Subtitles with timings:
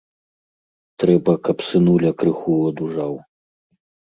[1.03, 3.13] Трэба, каб сынуля крыху адужаў.